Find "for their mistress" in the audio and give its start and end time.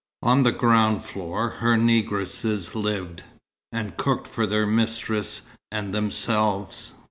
4.27-5.41